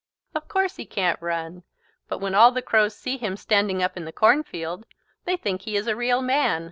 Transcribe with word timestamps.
"Of 0.33 0.47
course 0.47 0.77
he 0.77 0.85
can't 0.87 1.21
run. 1.21 1.61
But 2.07 2.17
when 2.17 2.33
all 2.33 2.51
the 2.51 2.63
Crows 2.63 2.95
see 2.95 3.17
him 3.17 3.37
standing 3.37 3.83
up 3.83 3.95
in 3.95 4.05
the 4.05 4.11
cornfield 4.11 4.87
they 5.25 5.37
think 5.37 5.61
he 5.61 5.75
is 5.75 5.85
a 5.85 5.95
real 5.95 6.23
man. 6.23 6.59